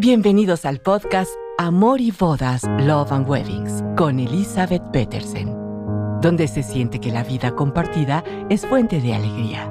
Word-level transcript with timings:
Bienvenidos 0.00 0.64
al 0.64 0.80
podcast 0.80 1.32
Amor 1.58 2.00
y 2.00 2.12
Bodas, 2.12 2.62
Love 2.78 3.10
and 3.10 3.28
Weddings 3.28 3.82
con 3.96 4.20
Elizabeth 4.20 4.92
Petersen, 4.92 5.48
donde 6.20 6.46
se 6.46 6.62
siente 6.62 7.00
que 7.00 7.10
la 7.10 7.24
vida 7.24 7.56
compartida 7.56 8.22
es 8.48 8.64
fuente 8.64 9.00
de 9.00 9.14
alegría. 9.14 9.64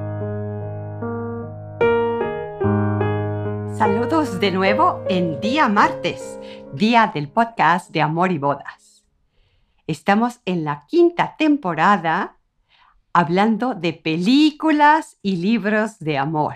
Saludos 3.77 4.41
de 4.41 4.51
nuevo 4.51 5.01
en 5.07 5.39
día 5.39 5.69
martes, 5.69 6.37
día 6.73 7.09
del 7.15 7.29
podcast 7.29 7.91
de 7.91 8.01
Amor 8.01 8.33
y 8.33 8.37
Bodas. 8.37 9.05
Estamos 9.87 10.41
en 10.43 10.65
la 10.65 10.85
quinta 10.87 11.37
temporada 11.37 12.35
hablando 13.13 13.75
de 13.75 13.93
películas 13.93 15.19
y 15.21 15.37
libros 15.37 15.99
de 15.99 16.17
amor. 16.17 16.55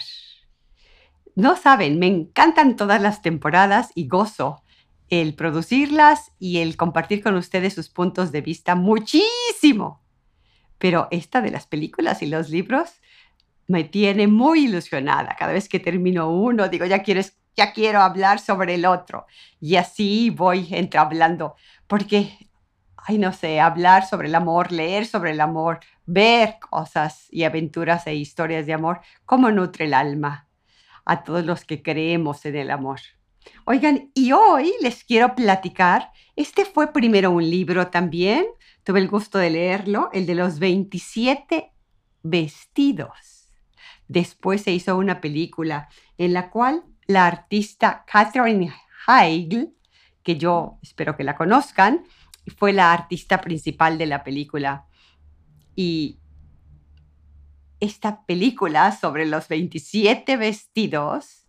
No 1.36 1.55
saben, 1.55 1.98
me 1.99 2.08
encantan 2.08 2.76
todas 2.76 3.02
las 3.02 3.21
temporadas 3.21 3.91
y 3.95 4.08
gozo 4.08 4.63
el 5.12 5.35
producirlas 5.35 6.31
y 6.39 6.59
el 6.59 6.77
compartir 6.77 7.22
con 7.22 7.35
ustedes 7.35 7.73
sus 7.73 7.89
puntos 7.89 8.31
de 8.31 8.41
vista 8.41 8.76
muchísimo. 8.76 10.02
Pero 10.77 11.09
esta 11.12 11.41
de 11.41 11.52
las 11.52 11.67
películas 11.67 12.22
y 12.22 12.27
los 12.27 12.49
libros 12.49 13.02
me 13.67 13.84
tiene 13.84 14.27
muy 14.27 14.66
ilusionada. 14.66 15.36
Cada 15.38 15.53
vez 15.53 15.67
que 15.70 15.80
termino 15.80 16.31
uno, 16.31 16.70
digo, 16.70 16.86
ya, 16.86 17.03
ya 17.03 17.73
quiero 17.73 18.02
hablar 18.02 18.39
sobre 18.39 18.75
el 18.75 18.86
otro. 18.86 19.27
Y 19.59 19.75
así 19.75 20.30
voy 20.30 20.67
entre 20.72 21.00
hablando, 21.00 21.55
porque, 21.88 22.50
ay, 22.95 23.17
no 23.17 23.34
sé, 23.34 23.59
hablar 23.59 24.05
sobre 24.05 24.30
el 24.30 24.36
amor, 24.36 24.72
leer 24.72 25.05
sobre 25.05 25.31
el 25.31 25.41
amor, 25.41 25.80
ver 26.05 26.55
cosas 26.59 27.27
y 27.31 27.44
aventuras 27.44 28.08
e 28.08 28.16
historias 28.16 28.66
de 28.66 28.73
amor, 28.73 29.02
cómo 29.25 29.52
nutre 29.52 29.86
el 29.86 29.94
alma 29.94 30.48
a 31.12 31.26
todos 31.26 31.46
los 31.46 31.66
que 31.66 31.84
creemos 31.84 32.46
en 32.46 32.56
el 32.56 32.72
amor. 32.72 33.02
Oigan, 33.66 34.12
y 34.14 34.31
hoy 34.31 34.72
les 34.81 35.04
quiero 35.04 35.36
platicar, 35.36 36.09
este 36.38 36.64
fue 36.64 36.94
primero 36.94 37.31
un 37.31 37.50
libro 37.50 37.88
también, 37.88 38.45
tuve 38.86 39.00
el 39.00 39.09
gusto 39.09 39.38
de 39.38 39.50
leerlo, 39.50 40.09
el 40.14 40.26
de 40.26 40.36
los 40.36 40.59
27 40.59 41.73
vestidos. 42.23 43.50
Después 44.08 44.62
se 44.62 44.72
hizo 44.72 44.98
una 44.98 45.20
película 45.20 45.90
en 46.18 46.31
la 46.31 46.50
cual 46.50 46.86
la 47.08 47.28
artista 47.28 48.06
Catherine 48.08 48.73
Heigl, 49.06 49.73
que 50.23 50.38
yo 50.38 50.80
espero 50.81 51.18
que 51.18 51.25
la 51.25 51.36
conozcan, 51.36 52.06
fue 52.56 52.72
la 52.72 52.94
artista 52.94 53.42
principal 53.42 53.98
de 53.98 54.06
la 54.06 54.23
película. 54.23 54.86
Y 55.75 56.20
esta 57.82 58.26
película 58.26 58.92
sobre 58.92 59.26
los 59.26 59.48
27 59.48 60.38
vestidos 60.38 61.48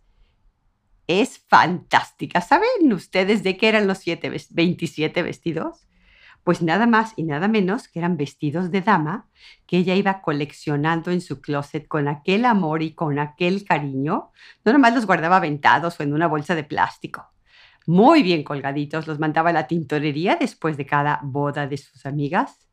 es 1.07 1.37
fantástica. 1.47 2.41
¿Saben 2.41 2.91
ustedes 2.91 3.43
de 3.43 3.55
qué 3.55 3.69
eran 3.69 3.87
los 3.87 4.03
27 4.03 5.21
vestidos? 5.21 5.87
Pues 6.43 6.61
nada 6.61 6.87
más 6.87 7.13
y 7.15 7.23
nada 7.23 7.47
menos 7.47 7.87
que 7.87 7.99
eran 7.99 8.17
vestidos 8.17 8.71
de 8.71 8.81
dama 8.81 9.29
que 9.67 9.77
ella 9.77 9.95
iba 9.95 10.21
coleccionando 10.21 11.11
en 11.11 11.21
su 11.21 11.39
closet 11.39 11.87
con 11.87 12.07
aquel 12.07 12.45
amor 12.45 12.81
y 12.81 12.95
con 12.95 13.19
aquel 13.19 13.63
cariño. 13.63 14.31
No 14.65 14.73
nomás 14.73 14.95
los 14.95 15.05
guardaba 15.05 15.37
aventados 15.37 15.99
o 15.99 16.03
en 16.03 16.13
una 16.13 16.27
bolsa 16.27 16.55
de 16.55 16.63
plástico. 16.63 17.31
Muy 17.85 18.23
bien 18.23 18.43
colgaditos, 18.43 19.07
los 19.07 19.19
mandaba 19.19 19.51
a 19.51 19.53
la 19.53 19.67
tintorería 19.67 20.35
después 20.35 20.77
de 20.77 20.85
cada 20.85 21.19
boda 21.23 21.67
de 21.67 21.77
sus 21.77 22.05
amigas 22.05 22.63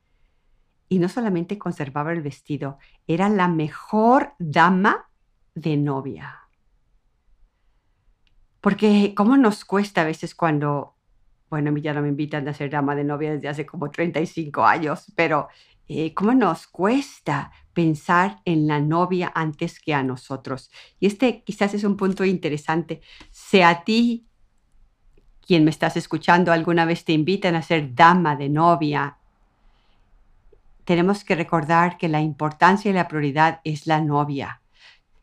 y 0.91 0.98
no 0.98 1.08
solamente 1.08 1.56
conservaba 1.56 2.12
el 2.12 2.20
vestido, 2.20 2.78
era 3.06 3.28
la 3.28 3.46
mejor 3.46 4.34
dama 4.41 5.08
de 5.55 5.77
novia. 5.77 6.41
Porque 8.60 9.14
cómo 9.16 9.36
nos 9.36 9.64
cuesta 9.64 10.02
a 10.02 10.05
veces 10.05 10.34
cuando, 10.34 10.97
bueno, 11.48 11.70
a 11.70 11.72
mí 11.72 11.80
ya 11.80 11.94
no 11.94 12.02
me 12.02 12.08
invitan 12.08 12.47
a 12.48 12.55
ser 12.55 12.70
dama 12.70 12.97
de 12.97 13.05
novia 13.05 13.30
desde 13.30 13.48
hace 13.48 13.64
como 13.64 13.88
35 13.88 14.64
años, 14.64 15.12
pero 15.14 15.48
eh, 15.87 16.12
cómo 16.12 16.34
nos 16.34 16.66
cuesta 16.66 17.53
pensar 17.72 18.41
en 18.44 18.66
la 18.66 18.81
novia 18.81 19.31
antes 19.32 19.78
que 19.78 19.94
a 19.94 20.03
nosotros. 20.03 20.72
Y 20.98 21.06
este 21.06 21.44
quizás 21.44 21.72
es 21.72 21.84
un 21.84 21.97
punto 21.97 22.25
interesante. 22.25 23.00
Si 23.31 23.62
a 23.62 23.84
ti, 23.84 24.26
quien 25.41 25.62
me 25.62 25.70
estás 25.70 25.97
escuchando, 25.97 26.50
alguna 26.50 26.84
vez 26.84 27.04
te 27.04 27.12
invitan 27.12 27.54
a 27.54 27.62
ser 27.62 27.94
dama 27.94 28.34
de 28.34 28.48
novia 28.48 29.19
tenemos 30.90 31.22
que 31.22 31.36
recordar 31.36 31.98
que 31.98 32.08
la 32.08 32.20
importancia 32.20 32.90
y 32.90 32.94
la 32.94 33.06
prioridad 33.06 33.60
es 33.62 33.86
la 33.86 34.00
novia, 34.00 34.60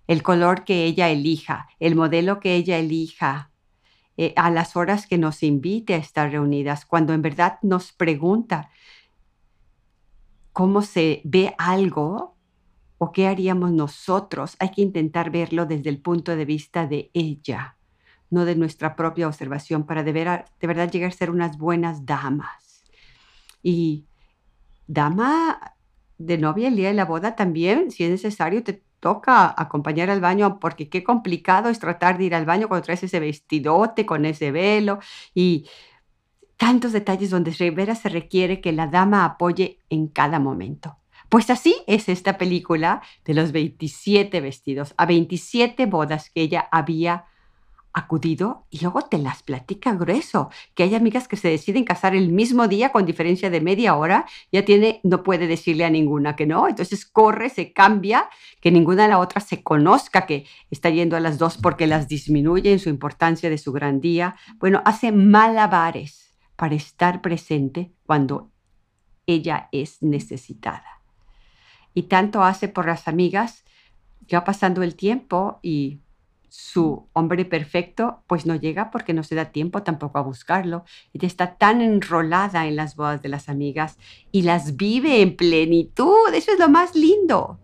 el 0.08 0.24
color 0.24 0.64
que 0.64 0.86
ella 0.86 1.10
elija, 1.10 1.68
el 1.82 1.94
modelo 1.94 2.40
que 2.40 2.56
ella 2.56 2.78
elija, 2.78 3.52
eh, 4.16 4.32
a 4.38 4.50
las 4.50 4.78
horas 4.78 5.08
que 5.08 5.18
nos 5.18 5.44
invite 5.44 5.94
a 5.94 5.98
estar 5.98 6.32
reunidas, 6.32 6.86
cuando 6.86 7.12
en 7.12 7.22
verdad 7.22 7.60
nos 7.64 7.92
pregunta 7.92 8.70
cómo 10.54 10.84
se 10.84 11.22
ve 11.26 11.54
algo 11.58 12.38
o 12.98 13.12
qué 13.12 13.28
haríamos 13.28 13.74
nosotros, 13.74 14.56
hay 14.60 14.72
que 14.72 14.84
intentar 14.84 15.32
verlo 15.32 15.66
desde 15.66 15.90
el 15.90 16.00
punto 16.00 16.38
de 16.38 16.46
vista 16.46 16.88
de 16.88 17.12
ella, 17.14 17.76
no 18.30 18.46
de 18.46 18.56
nuestra 18.56 18.96
propia 18.96 19.28
observación, 19.28 19.86
para 19.86 20.04
de, 20.04 20.14
de 20.14 20.68
verdad 20.68 20.90
llegar 20.90 21.10
a 21.10 21.12
ser 21.12 21.30
unas 21.30 21.58
buenas 21.58 22.06
damas. 22.06 22.86
Y 23.62 24.06
dama 24.88 25.76
de 26.18 26.38
novia 26.38 26.70
el 26.70 26.76
día 26.76 26.88
de 26.88 26.94
la 26.94 27.06
boda 27.06 27.36
también, 27.36 27.92
si 27.92 28.04
es 28.04 28.10
necesario, 28.10 28.64
te 28.64 28.82
toca 29.00 29.54
acompañar 29.56 30.10
al 30.10 30.22
baño 30.22 30.60
porque 30.60 30.90
qué 30.90 31.04
complicado 31.04 31.70
es 31.70 31.80
tratar 31.80 32.18
de 32.18 32.26
ir 32.26 32.36
al 32.36 32.46
baño 32.46 32.68
cuando 32.68 32.86
traes 32.86 33.04
ese 33.04 33.20
vestidote 33.20 34.06
con 34.06 34.26
ese 34.26 34.52
velo 34.52 35.00
y 35.36 35.68
tantos 36.58 36.92
detalles 36.92 37.30
donde 37.30 37.54
de 37.54 37.96
se 37.96 38.10
requiere 38.10 38.62
que 38.62 38.72
la 38.72 38.88
dama 38.88 39.24
apoye 39.24 39.80
en 39.90 40.08
cada 40.08 40.40
momento. 40.40 40.98
Pues 41.30 41.50
así 41.50 41.76
es 41.88 42.10
esta 42.10 42.38
película 42.38 43.02
de 43.26 43.34
los 43.34 43.52
27 43.52 44.42
vestidos, 44.42 44.94
a 44.98 45.06
27 45.06 45.86
bodas 45.86 46.30
que 46.30 46.42
ella 46.42 46.68
había 46.72 47.26
acudido 47.98 48.68
y 48.70 48.80
luego 48.82 49.02
te 49.02 49.18
las 49.18 49.42
platica 49.42 49.96
grueso, 49.96 50.52
que 50.76 50.84
hay 50.84 50.94
amigas 50.94 51.28
que 51.28 51.36
se 51.36 51.50
deciden 51.50 51.84
casar 51.84 52.16
el 52.16 52.32
mismo 52.32 52.68
día 52.68 52.92
con 52.92 53.08
diferencia 53.08 53.50
de 53.50 53.60
media 53.60 53.96
hora, 53.96 54.28
ya 54.52 54.64
tiene, 54.64 55.02
no 55.04 55.24
puede 55.24 55.48
decirle 55.48 55.84
a 55.84 55.90
ninguna 55.90 56.36
que 56.36 56.46
no, 56.46 56.68
entonces 56.68 57.08
corre, 57.08 57.50
se 57.50 57.74
cambia, 57.74 58.30
que 58.62 58.72
ninguna 58.72 59.04
de 59.04 59.10
la 59.10 59.18
otra 59.18 59.42
se 59.42 59.64
conozca 59.64 60.28
que 60.28 60.46
está 60.70 60.92
yendo 60.92 61.18
a 61.18 61.20
las 61.20 61.40
dos 61.40 61.58
porque 61.58 61.88
las 61.88 62.08
disminuye 62.08 62.72
en 62.72 62.78
su 62.78 62.90
importancia 62.90 63.50
de 63.50 63.58
su 63.58 63.72
gran 63.72 64.00
día. 64.00 64.36
Bueno, 64.60 64.84
hace 64.86 65.12
malabares 65.12 66.38
para 66.56 66.76
estar 66.76 67.24
presente 67.24 67.94
cuando 68.06 68.52
ella 69.26 69.70
es 69.72 70.04
necesitada. 70.04 71.02
Y 71.96 72.04
tanto 72.04 72.44
hace 72.44 72.68
por 72.68 72.86
las 72.86 73.08
amigas, 73.08 73.66
ya 74.28 74.44
pasando 74.44 74.84
el 74.84 74.96
tiempo 74.96 75.60
y 75.64 76.02
su 76.60 77.08
hombre 77.14 77.46
perfecto, 77.46 78.24
pues 78.26 78.48
no 78.48 78.56
llega 78.56 78.90
porque 78.90 79.14
no 79.14 79.22
se 79.22 79.36
da 79.36 79.52
tiempo 79.52 79.84
tampoco 79.84 80.18
a 80.18 80.24
buscarlo. 80.24 80.86
Ella 81.14 81.28
está 81.28 81.56
tan 81.56 81.82
enrolada 81.82 82.66
en 82.66 82.76
las 82.76 82.96
bodas 82.96 83.22
de 83.22 83.30
las 83.30 83.48
amigas 83.48 84.00
y 84.32 84.42
las 84.42 84.76
vive 84.76 85.22
en 85.22 85.36
plenitud. 85.36 86.34
Eso 86.34 86.52
es 86.52 86.58
lo 86.58 86.68
más 86.68 86.96
lindo. 86.96 87.60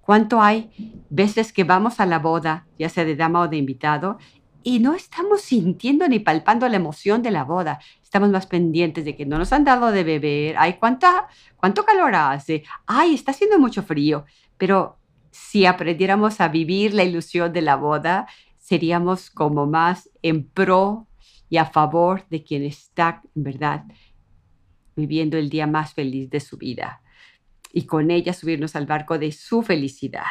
¿Cuánto 0.00 0.40
hay 0.40 0.70
veces 1.10 1.52
que 1.52 1.64
vamos 1.64 2.00
a 2.00 2.06
la 2.06 2.18
boda, 2.18 2.66
ya 2.78 2.88
sea 2.88 3.04
de 3.04 3.14
dama 3.14 3.42
o 3.42 3.48
de 3.48 3.58
invitado, 3.58 4.16
y 4.62 4.78
no 4.78 4.94
estamos 4.94 5.42
sintiendo 5.42 6.08
ni 6.08 6.18
palpando 6.18 6.66
la 6.66 6.76
emoción 6.76 7.22
de 7.22 7.32
la 7.32 7.44
boda? 7.44 7.78
Estamos 8.02 8.30
más 8.30 8.46
pendientes 8.46 9.04
de 9.04 9.16
que 9.16 9.26
no 9.26 9.36
nos 9.36 9.52
han 9.52 9.64
dado 9.64 9.92
de 9.92 10.02
beber. 10.02 10.56
Ay, 10.56 10.78
¿cuánta, 10.80 11.28
¿cuánto 11.56 11.84
calor 11.84 12.14
hace? 12.14 12.64
Ay, 12.86 13.12
está 13.12 13.32
haciendo 13.32 13.58
mucho 13.58 13.82
frío. 13.82 14.24
Pero 14.56 14.99
si 15.30 15.66
aprendiéramos 15.66 16.40
a 16.40 16.48
vivir 16.48 16.94
la 16.94 17.04
ilusión 17.04 17.52
de 17.52 17.62
la 17.62 17.76
boda, 17.76 18.26
seríamos 18.58 19.30
como 19.30 19.66
más 19.66 20.10
en 20.22 20.48
pro 20.48 21.06
y 21.48 21.56
a 21.56 21.64
favor 21.64 22.26
de 22.28 22.42
quien 22.42 22.62
está, 22.62 23.22
en 23.34 23.42
verdad, 23.42 23.84
viviendo 24.96 25.36
el 25.36 25.50
día 25.50 25.66
más 25.66 25.94
feliz 25.94 26.30
de 26.30 26.40
su 26.40 26.56
vida. 26.56 27.02
Y 27.72 27.86
con 27.86 28.10
ella 28.10 28.32
subirnos 28.32 28.76
al 28.76 28.86
barco 28.86 29.18
de 29.18 29.32
su 29.32 29.62
felicidad. 29.62 30.24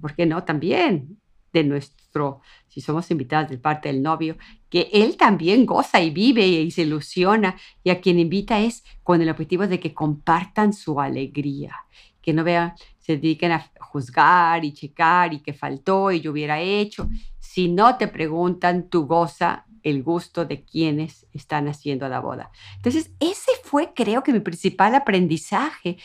¿Por 0.00 0.14
qué 0.14 0.26
no? 0.26 0.44
También 0.44 1.18
de 1.52 1.64
nuestro, 1.64 2.40
si 2.68 2.80
somos 2.80 3.10
invitadas 3.10 3.50
de 3.50 3.58
parte 3.58 3.88
del 3.88 4.02
novio, 4.02 4.36
que 4.70 4.88
él 4.92 5.16
también 5.16 5.66
goza 5.66 6.00
y 6.00 6.10
vive 6.10 6.46
y 6.46 6.70
se 6.70 6.82
ilusiona 6.82 7.56
y 7.84 7.90
a 7.90 8.00
quien 8.00 8.18
invita 8.18 8.60
es 8.60 8.84
con 9.02 9.20
el 9.20 9.28
objetivo 9.28 9.66
de 9.66 9.78
que 9.78 9.92
compartan 9.92 10.72
su 10.72 11.00
alegría, 11.00 11.76
que 12.22 12.32
no 12.32 12.44
vean 12.44 12.72
se 13.02 13.16
dediquen 13.16 13.52
a 13.52 13.70
juzgar 13.80 14.64
y 14.64 14.72
checar 14.72 15.34
y 15.34 15.40
que 15.40 15.52
faltó 15.52 16.10
y 16.10 16.20
yo 16.20 16.30
hubiera 16.30 16.60
hecho. 16.60 17.08
Si 17.38 17.68
no 17.68 17.96
te 17.96 18.08
preguntan, 18.08 18.88
tú 18.88 19.06
goza 19.06 19.66
el 19.82 20.02
gusto 20.02 20.44
de 20.44 20.64
quienes 20.64 21.26
están 21.32 21.68
haciendo 21.68 22.08
la 22.08 22.20
boda. 22.20 22.50
Entonces, 22.76 23.10
ese 23.18 23.50
fue, 23.64 23.92
creo 23.94 24.22
que 24.22 24.32
mi 24.32 24.40
principal 24.40 24.94
aprendizaje. 24.94 25.98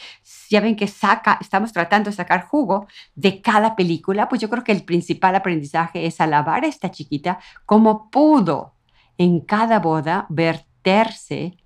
Ya 0.49 0.61
ven 0.61 0.75
que 0.75 0.87
saca, 0.87 1.37
estamos 1.39 1.71
tratando 1.71 2.09
de 2.09 2.15
sacar 2.15 2.47
jugo 2.47 2.87
de 3.15 3.41
cada 3.41 3.75
película, 3.75 4.27
pues 4.27 4.41
yo 4.41 4.49
creo 4.49 4.63
que 4.63 4.71
el 4.71 4.83
principal 4.83 5.35
aprendizaje 5.35 6.05
es 6.05 6.19
alabar 6.19 6.63
a 6.63 6.67
esta 6.67 6.89
chiquita 6.89 7.39
como 7.65 8.09
pudo 8.09 8.73
en 9.17 9.41
cada 9.41 9.79
boda 9.79 10.25
verterse 10.29 11.57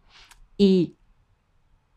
y 0.58 0.96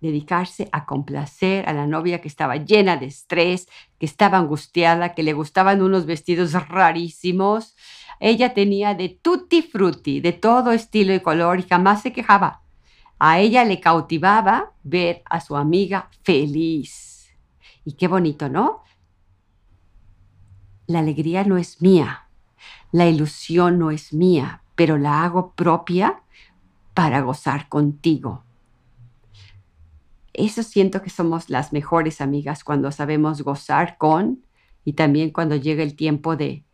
dedicarse 0.04 0.68
a 0.70 0.84
complacer 0.84 1.68
a 1.68 1.72
la 1.72 1.86
novia 1.86 2.20
que 2.20 2.28
estaba 2.28 2.56
llena 2.56 2.96
de 2.96 3.06
estrés, 3.06 3.68
que 3.98 4.04
estaba 4.04 4.38
angustiada, 4.38 5.14
que 5.14 5.22
le 5.22 5.32
gustaban 5.32 5.80
unos 5.80 6.04
vestidos 6.04 6.52
rarísimos. 6.52 7.74
Ella 8.20 8.52
tenía 8.52 8.94
de 8.94 9.08
tutti 9.08 9.62
frutti, 9.62 10.20
de 10.20 10.32
todo 10.32 10.72
estilo 10.72 11.14
y 11.14 11.20
color 11.20 11.58
y 11.58 11.62
jamás 11.62 12.02
se 12.02 12.12
quejaba. 12.12 12.62
A 13.18 13.38
ella 13.38 13.64
le 13.64 13.80
cautivaba 13.80 14.72
ver 14.82 15.22
a 15.24 15.40
su 15.40 15.56
amiga 15.56 16.10
feliz. 16.22 17.30
Y 17.84 17.94
qué 17.94 18.06
bonito, 18.06 18.48
¿no? 18.48 18.82
La 20.86 20.98
alegría 20.98 21.44
no 21.44 21.56
es 21.56 21.80
mía, 21.80 22.28
la 22.92 23.08
ilusión 23.08 23.78
no 23.78 23.90
es 23.90 24.12
mía, 24.12 24.62
pero 24.74 24.98
la 24.98 25.24
hago 25.24 25.52
propia 25.52 26.22
para 26.92 27.22
gozar 27.22 27.68
contigo. 27.70 28.44
Eso 30.34 30.64
siento 30.64 31.00
que 31.00 31.10
somos 31.10 31.48
las 31.48 31.72
mejores 31.72 32.20
amigas 32.20 32.64
cuando 32.64 32.90
sabemos 32.90 33.42
gozar 33.42 33.96
con 33.98 34.44
y 34.84 34.94
también 34.94 35.31
cuando 35.31 35.56
llega 35.56 35.82
el 35.82 35.94
tiempo 35.94 36.36
de 36.36 36.64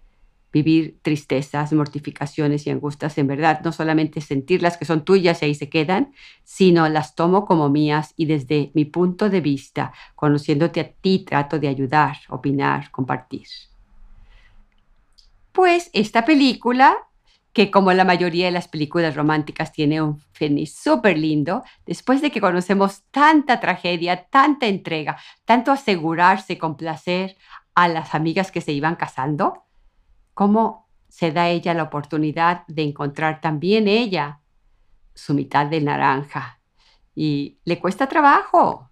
vivir 0.53 0.99
tristezas, 1.03 1.73
mortificaciones 1.73 2.67
y 2.67 2.71
angustias 2.71 3.19
en 3.19 3.27
verdad, 3.27 3.61
no 3.62 3.71
solamente 3.71 4.21
sentirlas 4.21 4.77
que 4.77 4.85
son 4.85 5.05
tuyas 5.05 5.43
y 5.43 5.45
ahí 5.45 5.55
se 5.55 5.69
quedan, 5.69 6.12
sino 6.43 6.89
las 6.89 7.15
tomo 7.15 7.45
como 7.45 7.69
mías 7.69 8.15
y 8.17 8.25
desde 8.25 8.71
mi 8.75 8.85
punto 8.85 9.31
de 9.31 9.41
vista, 9.41 9.93
conociéndote 10.17 10.81
a 10.81 10.91
ti, 10.91 11.25
trato 11.25 11.59
de 11.59 11.69
ayudar, 11.69 12.17
opinar, 12.31 12.91
compartir. 12.91 13.47
Pues 15.53 15.91
esta 15.93 16.25
película, 16.25 16.97
que 17.52 17.70
como 17.70 17.93
la 17.93 18.05
mayoría 18.05 18.47
de 18.47 18.52
las 18.52 18.69
películas 18.69 19.17
románticas 19.17 19.73
tiene 19.73 20.00
un 20.00 20.20
fin 20.32 20.64
súper 20.67 21.19
lindo, 21.19 21.64
después 21.85 22.23
de 22.23 22.31
que 22.31 22.41
conocemos 22.41 23.02
tanta 23.11 23.58
tragedia, 23.58 24.26
tanta 24.31 24.67
entrega, 24.67 25.19
tanto 25.44 25.73
asegurarse 25.73 26.58
con 26.58 26.76
placer 26.76 27.37
a 27.75 27.88
las 27.88 28.14
amigas 28.14 28.52
que 28.52 28.61
se 28.61 28.73
iban 28.73 28.97
casando, 28.97 29.64
cómo 30.35 30.88
se 31.08 31.32
da 31.32 31.49
ella 31.49 31.75
la 31.75 31.85
oportunidad 31.85 32.64
de 32.69 32.82
encontrar 32.82 33.41
también 33.41 33.88
ella 33.88 34.41
su 35.14 35.35
mitad 35.35 35.67
de 35.67 35.81
naranja. 35.81 36.61
Y 37.17 37.58
le 37.64 37.81
cuesta 37.81 38.06
trabajo, 38.08 38.91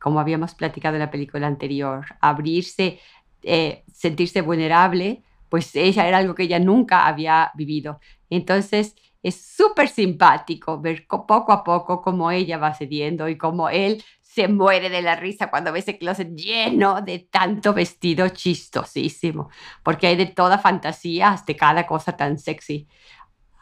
como 0.00 0.20
habíamos 0.20 0.54
platicado 0.54 0.94
en 0.94 1.00
la 1.00 1.10
película 1.10 1.48
anterior, 1.48 2.06
abrirse, 2.20 3.00
eh, 3.42 3.82
sentirse 3.92 4.42
vulnerable 4.42 5.24
pues 5.52 5.76
ella 5.76 6.08
era 6.08 6.16
algo 6.16 6.34
que 6.34 6.44
ella 6.44 6.58
nunca 6.58 7.06
había 7.06 7.52
vivido. 7.54 8.00
Entonces 8.30 8.96
es 9.22 9.54
súper 9.54 9.88
simpático 9.88 10.80
ver 10.80 11.06
poco 11.06 11.52
a 11.52 11.62
poco 11.62 12.00
cómo 12.00 12.30
ella 12.30 12.56
va 12.56 12.72
cediendo 12.72 13.28
y 13.28 13.36
cómo 13.36 13.68
él 13.68 14.02
se 14.22 14.48
muere 14.48 14.88
de 14.88 15.02
la 15.02 15.14
risa 15.14 15.50
cuando 15.50 15.70
ve 15.70 15.80
ese 15.80 15.98
closet 15.98 16.34
lleno 16.34 17.02
de 17.02 17.18
tanto 17.18 17.74
vestido 17.74 18.30
chistosísimo, 18.30 19.50
porque 19.82 20.06
hay 20.06 20.16
de 20.16 20.24
toda 20.24 20.56
fantasía 20.56 21.28
hasta 21.32 21.54
cada 21.54 21.86
cosa 21.86 22.16
tan 22.16 22.38
sexy. 22.38 22.88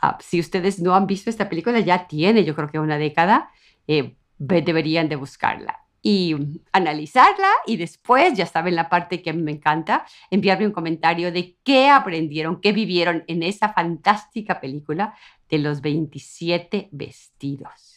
Ah, 0.01 0.17
si 0.21 0.39
ustedes 0.39 0.79
no 0.79 0.95
han 0.95 1.09
visto 1.09 1.29
esta 1.29 1.49
película, 1.49 1.81
ya 1.81 2.07
tiene 2.07 2.45
yo 2.45 2.55
creo 2.55 2.69
que 2.69 2.79
una 2.79 2.99
década, 2.99 3.51
eh, 3.89 4.15
deberían 4.39 5.09
de 5.09 5.17
buscarla 5.17 5.90
y 6.03 6.35
analizarla 6.73 7.49
y 7.67 7.77
después, 7.77 8.35
ya 8.35 8.47
saben 8.47 8.75
la 8.75 8.89
parte 8.89 9.23
que 9.23 9.33
me 9.33 9.53
encanta, 9.53 10.07
enviarme 10.31 10.67
un 10.67 10.73
comentario 10.73 11.31
de 11.33 11.57
qué 11.63 11.89
aprendieron, 11.89 12.61
qué 12.61 12.73
vivieron 12.73 13.25
en 13.27 13.43
esa 13.43 13.73
fantástica 13.73 14.61
película 14.61 15.15
de 15.49 15.59
los 15.59 15.81
27 15.81 16.89
vestidos. 16.93 17.97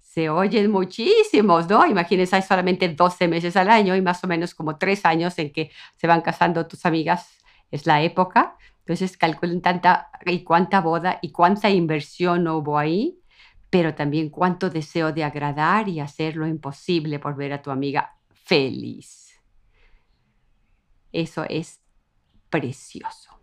Se 0.00 0.28
oyen 0.30 0.70
muchísimos, 0.70 1.68
¿no? 1.68 1.86
Imagínense, 1.86 2.36
hay 2.36 2.42
solamente 2.42 2.88
12 2.88 3.28
meses 3.28 3.56
al 3.56 3.70
año 3.70 3.94
y 3.94 4.00
más 4.00 4.22
o 4.24 4.26
menos 4.26 4.54
como 4.54 4.76
tres 4.76 5.04
años 5.04 5.38
en 5.38 5.52
que 5.52 5.70
se 5.96 6.06
van 6.06 6.22
casando 6.22 6.66
tus 6.66 6.86
amigas, 6.86 7.38
es 7.70 7.86
la 7.86 8.02
época. 8.02 8.56
Entonces 8.80 9.16
calculen 9.16 9.60
tanta 9.60 10.10
y 10.24 10.42
cuánta 10.44 10.80
boda 10.80 11.18
y 11.20 11.32
cuánta 11.32 11.68
inversión 11.70 12.46
hubo 12.48 12.78
ahí 12.78 13.18
pero 13.70 13.94
también 13.94 14.30
cuánto 14.30 14.70
deseo 14.70 15.12
de 15.12 15.24
agradar 15.24 15.88
y 15.88 16.00
hacer 16.00 16.36
lo 16.36 16.46
imposible 16.46 17.18
por 17.18 17.36
ver 17.36 17.52
a 17.52 17.62
tu 17.62 17.70
amiga 17.70 18.16
feliz. 18.32 19.40
Eso 21.12 21.44
es 21.48 21.80
precioso. 22.50 23.36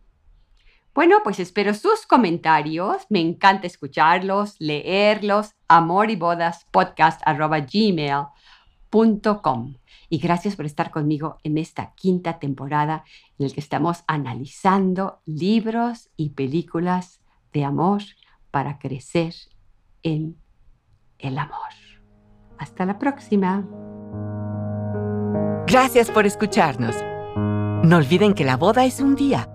Bueno, 0.94 1.22
pues 1.24 1.40
espero 1.40 1.74
sus 1.74 2.06
comentarios. 2.06 3.08
Me 3.10 3.20
encanta 3.20 3.66
escucharlos, 3.66 4.56
leerlos. 4.60 5.56
Amor 5.68 6.12
y 6.12 6.16
bodas 6.16 6.68
podcast. 6.70 7.20
Y 10.10 10.18
gracias 10.20 10.56
por 10.56 10.68
estar 10.68 10.92
conmigo 10.92 11.40
en 11.42 11.58
esta 11.58 11.96
quinta 11.96 12.38
temporada 12.38 13.04
en 13.40 13.48
la 13.48 13.54
que 13.54 13.60
estamos 13.60 14.04
analizando 14.06 15.22
libros 15.26 16.12
y 16.16 16.30
películas 16.30 17.22
de 17.52 17.66
amor 17.66 18.04
para 18.52 18.78
crecer 18.78 19.34
en 20.04 20.38
el 21.20 21.38
amor. 21.38 21.58
Hasta 22.58 22.86
la 22.86 22.98
próxima. 23.00 23.66
Gracias 25.68 26.12
por 26.12 26.26
escucharnos. 26.26 26.96
No 27.84 27.98
olviden 27.98 28.34
que 28.34 28.46
la 28.46 28.58
boda 28.58 28.86
es 28.86 29.00
un 29.00 29.16
día 29.16 29.50